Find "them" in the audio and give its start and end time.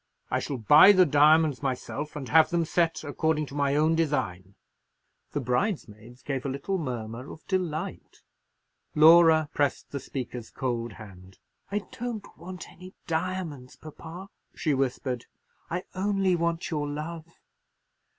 2.49-2.65